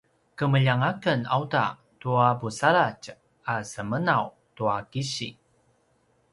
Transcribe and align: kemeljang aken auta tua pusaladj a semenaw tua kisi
kemeljang 0.39 0.83
aken 0.91 1.19
auta 1.35 1.65
tua 1.99 2.27
pusaladj 2.39 3.05
a 3.51 3.53
semenaw 3.71 4.25
tua 4.55 4.77
kisi 4.91 5.29